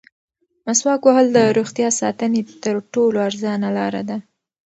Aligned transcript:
مسواک 0.65 1.01
وهل 1.05 1.27
د 1.31 1.39
روغتیا 1.57 1.89
ساتنې 2.01 2.41
تر 2.63 2.75
ټولو 2.93 3.17
ارزانه 3.29 3.69
لاره 3.77 4.01
ده. 4.09 4.17